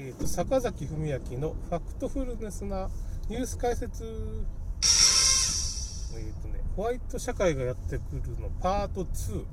[0.00, 2.88] えーと、坂崎文明のファクトフルネスな
[3.28, 4.04] ニュース解説、
[6.16, 9.44] えーとね、ホワイト社会がやってくるのパート2。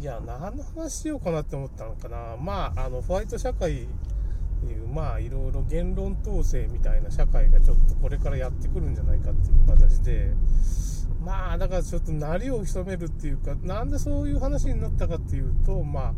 [0.00, 2.36] いや、何の話しようかなって思ったのかな。
[2.36, 3.86] まあ、あの、ホワイト社会っ
[4.66, 10.32] ていう、まあ、いろいろ言論統制みたいな社会がちょっとこれからやってくるんじゃないかっていう形で、
[11.24, 16.14] まあ、だからちょっと鳴りを潜めるっていうか、なんでそういう話になったかっていうと、まあ、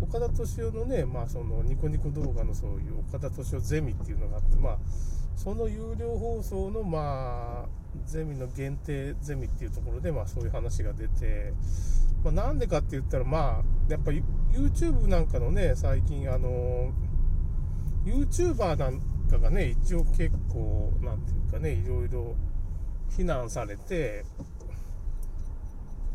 [0.00, 4.78] 岡田敏夫のね、まあ、そのニコニコ動画のそういう岡田敏夫ゼミっていうのがあって、まあ、
[5.36, 7.68] その有料放送の、まあ、
[8.06, 11.52] ゼミの限定ゼミっていうところで、まあ、そういう話が出て、
[12.24, 16.92] まあ、なんでかって言ったら、まあ、やっぱ YouTube なんかのね、最近、あの、
[18.04, 22.34] YouTuber なんかがね、一応結構、なんていうかね、いろいろ
[23.10, 24.24] 非難されて、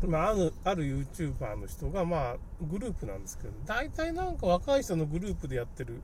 [0.04, 6.02] まあ、ある、ある YouTuber の人が、まあ、グループなんですけど、大体なんか若い人のグループでやってる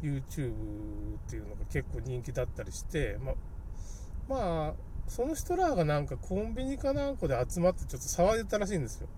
[0.00, 3.34] YouTube っていうのが結構人気だったりして、まあ、
[4.28, 4.74] まあ、
[5.08, 9.08] その人らがなんかコンビニかなんかで集まってちょっと騒いでたらしいんですよ。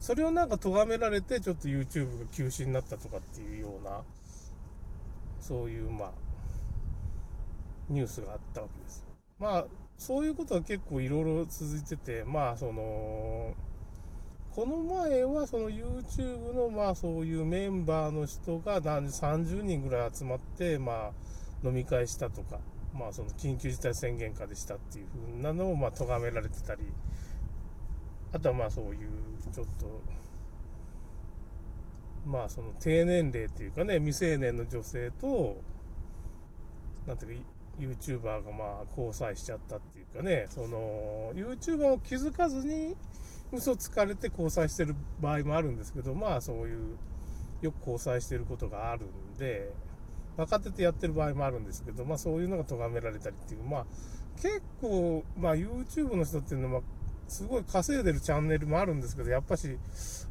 [0.00, 4.02] それをなんか咎められて、ちょっと YouTube が休止になったとかっていうような、
[5.40, 6.12] そういう、まあ、
[7.88, 9.04] ニュースがあったわけです。
[9.38, 9.66] まあ、
[9.98, 13.54] そういうことは結構いろいろ続いてて、まあ、その、
[14.54, 21.12] この前はその YouTube のまあそういうメンバーの人が何30人ぐらい集まってまあ
[21.66, 22.60] 飲み会したとか、
[22.94, 26.82] まあその緊急事態宣言下でしたっていう風なのをまあ咎められてたり、
[28.32, 29.08] あとはまあそういう
[29.52, 30.02] ちょっと、
[32.24, 35.56] まあその低年齢っていうかね、未成年の女性と、
[37.08, 37.46] なんていうか、
[37.78, 42.96] YouTuber がまあ交際しちゃったっていうかね、その YouTuber を気づかずに、
[43.52, 46.96] 嘘つかれて交際してる場合もあるんですけど、まあそういう、
[47.62, 49.72] よく交際してることがあるんで、
[50.36, 53.86] 分かっててやってる場合もあるんですけど、まあそういうのが咎められたりっていう、まあ
[54.40, 56.82] 結構、まあ YouTube の人っていうのは、
[57.28, 59.78] すごい稼いでるチャンネルもあるんですけど、やっぱし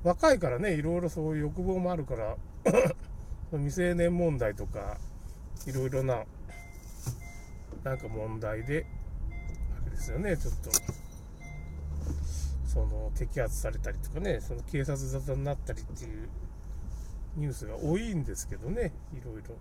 [0.04, 2.38] 若いからね、いろいろそういう欲望もあるから
[3.52, 4.98] 未成年問題とか、
[5.66, 6.24] いろいろな、
[7.84, 8.86] なんか問題で、
[9.82, 10.72] あれですよね、ちょっと。
[12.66, 16.28] その摘発されたりとかね、その警察沙汰になったりっていう
[17.36, 19.56] ニュースが多いんですけどね、いろいろ。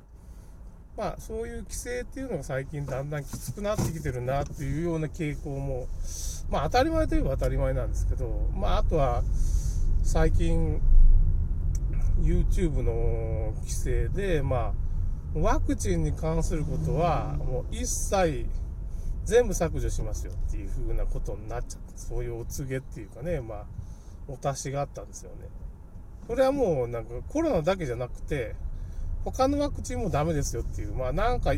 [0.96, 5.88] まあ、そういう規制っていうのが最近だんだんきつくなってきてるなっていうような傾向も、
[6.50, 9.22] まあ当たり前といえば当たり前なんですけど、まああとは
[10.02, 10.80] 最近
[12.20, 14.81] YouTube の規制で、まあ
[15.34, 18.46] ワクチンに関することはもう一切
[19.24, 21.98] 全部削除しますよっていう風なことになっちゃった。
[21.98, 23.66] そういうお告げっていうかね、まあ、
[24.28, 25.48] お達しがあったんですよね。
[26.26, 28.54] これはもうなんかコロナだけじゃなくて、
[29.24, 31.52] 他のワクチンもダメですよっていう、まあなんか、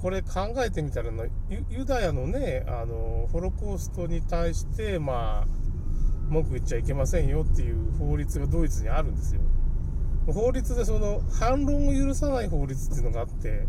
[0.00, 1.26] これ考えてみたらの、
[1.68, 5.46] ユダヤのね、あの、ホロコーストに対して、まあ、
[6.28, 9.40] 文句言っちゃいけませんよっていう法律がドイツにあるんですよ。
[10.26, 13.66] 法律でその反論を許さない法律っていうのがあって、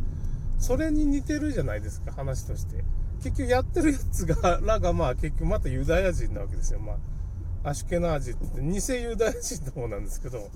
[0.59, 2.83] それに似てるじゃないですか、話として。
[3.23, 6.79] 結局やってるやつが、らがまあ結局またユダヤ人なわけですよ。
[6.79, 6.97] ま
[7.63, 10.49] あ、アシュケナージって、偽ユダヤ人の方なんですけど、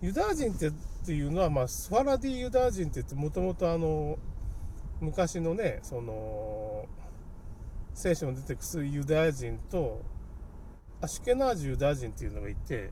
[0.00, 0.72] ユダヤ人ってっ
[1.04, 4.18] ていうのは、まあ、スファラディユダヤ人って言って、もともとあの、
[5.00, 6.86] 昔のね、その、
[7.94, 10.00] 聖書に出てくるユダヤ人と、
[11.00, 12.90] アシュケナージユダヤ人っていうのがいて、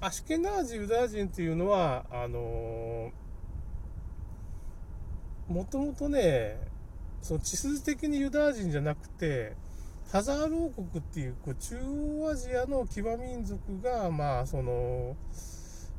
[0.00, 3.10] アシュケナージユダヤ人っていうのは、あの
[5.48, 6.58] もともとね、
[7.22, 9.56] その地図的にユダヤ人じゃなくて、
[10.12, 15.16] ハザール王国っていうこう中央アジアの騎馬民族が、まあ、その、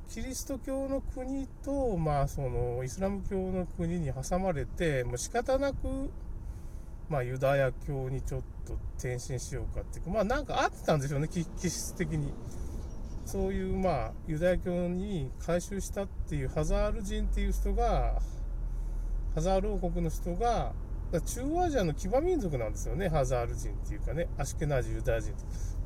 [0.10, 6.12] キリスト教の国と、まあ、その、イスラム教の国に挟まれて、もう仕方なく、
[7.10, 12.34] まあ、ユダヤ教にちょっと転身しようかっていうか、まあ、なんかあってたんでしょうね、気質的に。
[13.32, 18.20] そういう、まあ、ユダヤ教に改宗したっていうハザール人っていう人が、
[19.34, 20.74] ハザール王国の人が、
[21.14, 25.32] 中央アジアの騎馬民族なんですよね、ハザール人っていうかね、アシュケナージユダヤ人。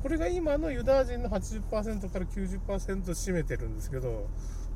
[0.02, 4.26] これが今のユダヤ人の80%から90%占めてるんですけど、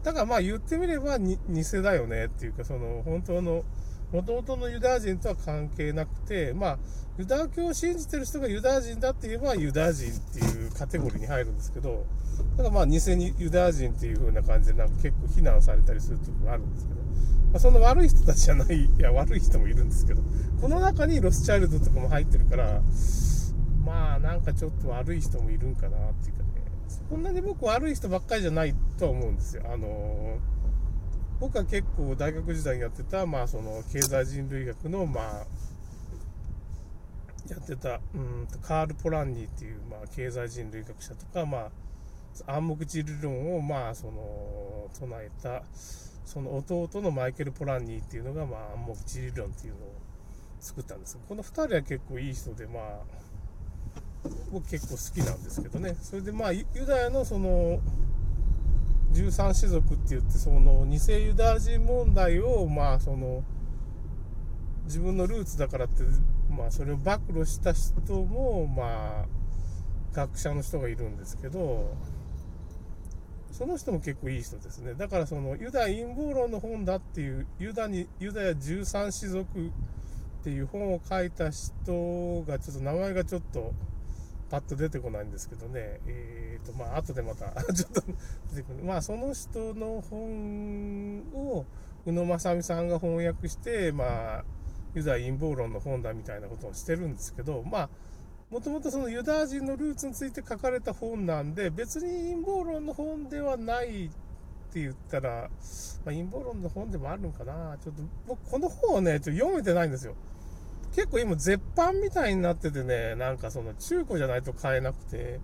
[0.05, 1.37] だからまあ言ってみれば偽
[1.83, 3.65] だよねっていうか、その本当の、
[4.13, 6.79] 元々のユダヤ人とは関係なくて、まあ、
[7.19, 12.05] ユダヤ教を信じてる人がユダヤ人だって言えばユダヤ人っていうカテゴリーに入るんですけど、
[12.57, 20.23] だからまあ偽にユダヤ人っていう風な感じでなんか結構非難されたりするとこがあるんですけど、まあ、そんな悪い人たちじゃない、いや、悪い人もいるんですけど、
[20.61, 22.81] この中にロスチャイルドとかも入ってるから、
[23.85, 26.49] まあ、なんかちょっと悪い人もいるんかなっていうかね、
[27.09, 29.63] そんなに僕悪い人ばっかりじゃないとは思うんですよ。
[29.67, 30.39] あの
[31.41, 35.25] 僕は結構大学時代にやってた、まあ、その経済人類学の、まあ、
[37.49, 41.71] やってたうんカール・ポランニーっていう、まあ、経済人類学者とか、ま
[42.47, 45.63] あ、暗黙知理論を、まあ、その唱えた
[46.27, 49.95] その弟のマイケル・ポランニーっていうのが、まあ、暗黙知理論っていうのを
[50.61, 51.19] 作ったんです。
[51.27, 53.21] この2人は結構いい人で、まあ、
[54.53, 55.97] 僕結構好きなんですけどね。
[56.03, 57.81] それでまあユダヤのその
[59.13, 63.43] 13種族って言ってその偽ユダヤ人問題をまあその
[64.85, 66.03] 自分のルーツだからって
[66.49, 69.27] まあそれを暴露した人もまあ
[70.13, 71.95] 学者の人がいるんですけど
[73.53, 74.95] その人も結構いい人ですね。
[74.95, 79.71] だからそのユダヤ陰謀論の本だっていうユダにユダヤ13種族っ
[80.43, 83.73] ていう本を書いた人がちょっと名前がちょっと
[84.51, 88.03] パッと出てこないんですけどね、えーとまあ後でまた ちょっと
[88.51, 91.65] 出てくる、まあ、その人の本を
[92.07, 94.45] 宇野正美さんが翻訳して、まあ、
[94.95, 97.91] ユダヤ陰謀論の本だみたいなことをしてるんですけど、まあ、
[98.51, 104.09] もともとそのユダヤ人のルーツについて書かれた本なんで、別に陰謀論の本ではないっ
[104.73, 105.49] て言ったら、まあ、
[106.07, 107.77] 陰謀論の本でもあるのかな。
[107.83, 110.15] ちょっと僕この本をね、ちょっと読めてないんですよ。
[110.95, 115.41] 結構今絶版みたいになっててね、なんかその中古じゃないと買えなくて、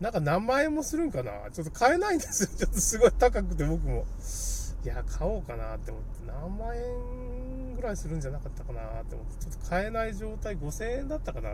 [0.00, 1.32] なんか何万円もするんかな？
[1.52, 2.50] ちょっと買えないんですよ。
[2.58, 4.04] ちょっとすごい高くて僕も。
[4.84, 11.50] いや、買おうかなって思って、何万円ぐらいするんじゃなかったかなって思って、ちょっと買えない状態、5000円だったかな？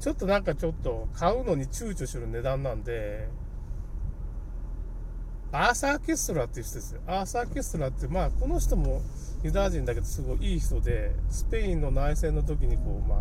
[0.00, 3.28] ちょっとなんかちょっと買うのに躊躇する値段なんで、
[5.50, 7.00] アーサー・ケストラっていう人ですよ。
[7.06, 9.02] アーサー・ケストラって、まあ、この人も
[9.42, 13.18] ユダヤ人だけどすごいいい人で、スペインの内戦の時にこう、まあ、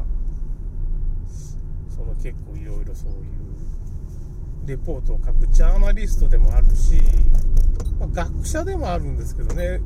[1.89, 6.95] その結構いろいろそういうレポートを書くジャーナリストでもあるし、
[7.99, 9.79] まあ、学者でもあるんですけどね、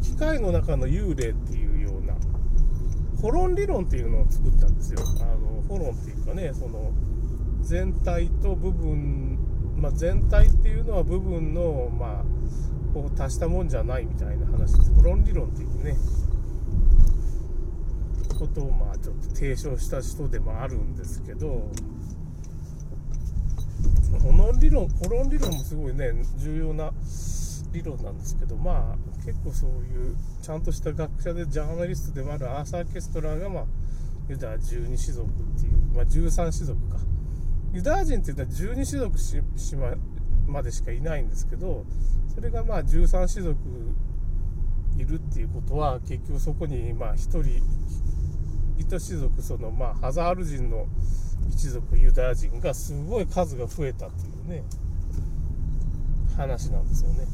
[0.00, 2.14] 機械の中の幽霊っていうような、
[3.20, 5.00] ホロン理論っていうのを作ったんですよ。
[5.20, 6.92] あの、ホロンっていうかね、その、
[7.62, 9.38] 全体と部分、
[9.76, 14.92] まあ、全体っていうのは部分の、まあ、を足したもんじゃないみたいな話です。
[15.02, 15.96] 論理論っていうね、
[18.38, 21.70] ことをまあちょっと提唱した人でもあるんですけど、
[24.22, 26.90] この理論、コロン理論もすごいね、重要な
[27.72, 33.64] 理論なんですけど、まあ結構そういうちゃんとした学者でジャーナリストでもあるアーサー・ケストラーが、まあ、
[34.28, 37.09] ユダヤ12種族っていう、まあ、13種族か。
[37.72, 39.92] ユダヤ人って言ったら12種族しま
[40.48, 41.84] までしかいないんですけど
[42.34, 43.56] それがまあ13種族
[44.98, 47.40] いるっていうことは結局そこにまあ1人
[48.78, 50.86] 1種族そのまあハザール人の
[51.48, 54.62] 一族ユダヤ人がすごい数が増えたっていうね
[56.36, 57.26] 話なんですよね。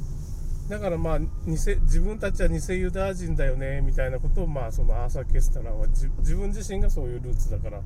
[0.68, 7.80] だからまあ偽自分たちは偽ユダヤ人だよねみたいなことをまあそのアーサー・ケスタラーは自分自身がそういうルーツだから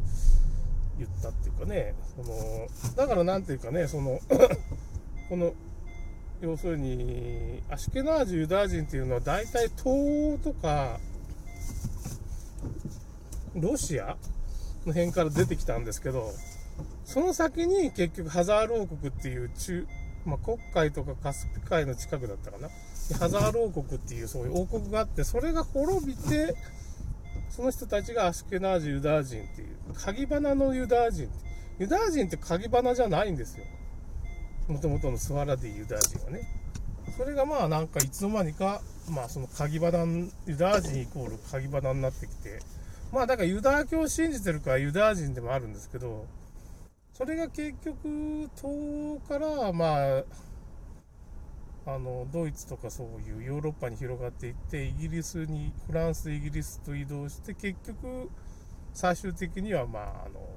[1.00, 4.20] 言ったっていうかね、そのだからなんていうかね、その
[5.28, 5.52] この
[6.40, 9.84] 要するにアシュケナージュユダヤ人っていうのは大体東
[10.34, 10.98] 欧とか
[13.54, 14.16] ロシア
[14.86, 16.30] の辺から出てきたんですけど、
[17.04, 19.86] その先に結局ハザール王国っていう中、
[20.24, 22.68] まあ、黒海とかカスピ海の近くだったかな？
[23.18, 26.54] ハザール王国っていうそういう王国があって、それが滅びて、
[27.50, 31.28] その人たちがアシュケナージユダヤ人っていう、鍵花のユダヤ人
[31.78, 33.64] ユダヤ人って鍵花じゃないんですよ。
[34.68, 36.42] もともとのスワラディユダヤ人はね。
[37.16, 38.80] それがまあなんかいつの間にか、
[39.10, 40.04] まあその鍵花、
[40.46, 42.60] ユダヤ人イコール鍵花になってきて、
[43.12, 46.26] まあだからユダヤ教を信じてるからユダヤ人でもあるんですけど、
[47.14, 50.24] それが結局、東からまあ、
[51.94, 58.30] あのドイツとかそういうヨーロッパに広がっていってイギリスにフランスイギリスと移動して結局
[58.94, 60.48] 最終的にはまああの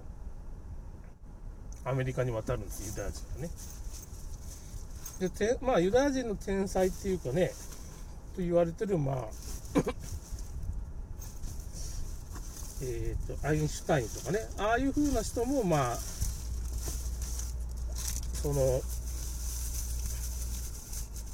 [1.85, 3.49] アメリカに渡るんですユダヤ人がね
[5.19, 7.51] でてまあユダヤ人の天才っていうかね
[8.35, 9.15] と言われてるまあ
[12.83, 15.97] えっとアインシュタインとかねああいう風な人もまあ
[18.33, 18.81] その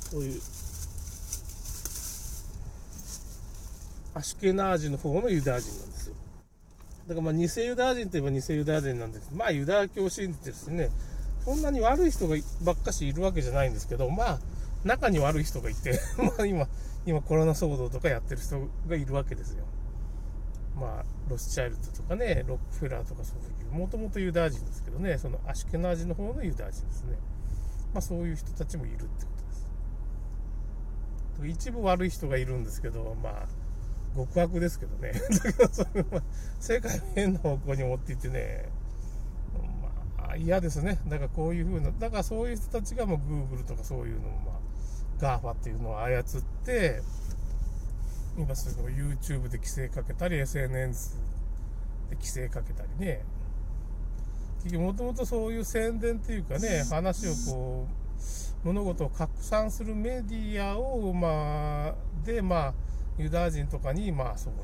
[0.09, 0.41] そういう
[4.15, 6.15] アシュケナージの方のユダヤ人なんですよ。
[7.07, 10.89] だからまあ偽ユダヤ人といえば偽ユダヤ人なんですけど、まあユダヤ教を信じてですね、
[11.45, 14.39] そんなに悪い人がばっかしいるわけじゃないんですけど、まあ
[14.83, 16.67] 中に悪い人がいて、 まあ今、
[17.05, 19.63] 今コロナ騒動とかやってる人がいるわけですよ。
[20.75, 27.17] まあロスチャイルドとかね、ロックフェラーとかそういう、もともとユダヤ人ですけどね、そのアシュケナージの方のユダヤ人ですね。
[27.93, 29.48] まあそういう人たちもいるってこと。
[31.45, 33.47] 一部悪い人がいるんですけど、まあ、
[34.15, 35.13] 極悪ですけどね。
[35.13, 36.23] だけどそれは
[36.59, 38.69] 世界を変な方向に持っていってね、
[39.81, 40.99] まあ、嫌ですね。
[41.07, 44.59] だからこういうふうな、だからそういう人たちがもう Google とかそういうのを、ま
[45.31, 46.23] あ、GAFA っていうのを操っ
[46.65, 47.01] て、
[48.37, 51.17] 今すぐ YouTube で規制かけたり、SNS
[52.09, 53.23] で規制かけたりね。
[54.73, 57.98] もともとそういう宣伝っていうかね、話をこう、
[58.63, 62.73] 物事を拡散するメディアを、まあ、で、まあ、
[63.17, 64.59] ユダヤ人とかに、まあ、そういう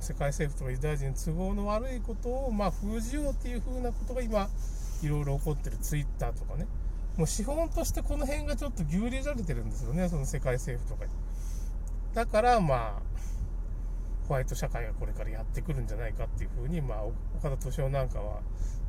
[0.00, 4.48] 世界政府とかユダヤ人都合の悪いことを、まあ、封じようっていうふうなことが今、
[5.02, 6.66] いろいろ起こってるツイッターとかね。
[7.16, 11.10] もう資本としてこの辺がちょっと牛耳られてるんですよね、その世界政府とかに。
[12.14, 13.02] だから、まあ、
[14.28, 18.40] ホワイト社会がこれからやってくるんじゃないかっていうふうに、まあ、岡田敏夫なんかは、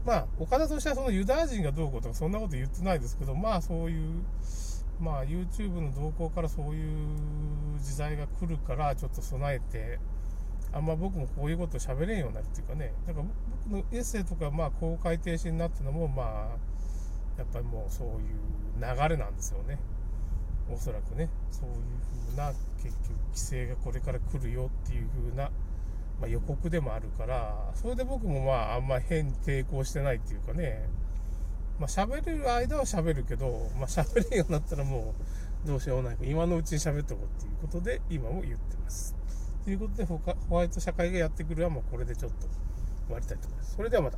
[0.05, 4.23] まあ、岡田敏夫はそのユダヤ人がどうこうとか、そんなこと言ってないですけど、まあ、そういう、
[4.99, 6.97] まあ、YouTube の動向からそういう
[7.81, 9.99] 時代が来るから、ちょっと備えて、
[10.71, 13.25] あんま僕もこういうこと喋れんようになるっていうかね、だから
[13.65, 16.25] 僕のエッセイとか、まあ、公開停止になったのも、まあ、
[17.37, 18.15] やっぱりもうそういう
[18.79, 19.79] 流れなんですよね。
[20.71, 21.75] おそらくね、そういう
[22.27, 22.53] 風な、
[22.83, 25.49] 結局、規制がこれから来るよっていう風な、
[26.19, 30.87] まあ、予告でもあるから、それで僕もまあ、あんま変に抵抗してないっていうかね、
[31.79, 35.13] まあ、喋れる間は喋るけど、まあ、喋れるようになったらも
[35.65, 39.15] う、どうしようもない、今のうちに喋っとこうっていうことで、今も言ってます。
[39.63, 42.47] ということで、ホワイト社会がやってくるはもうこれでちょっと
[43.07, 43.75] 終わりたいと思います。
[43.75, 44.17] それではまた。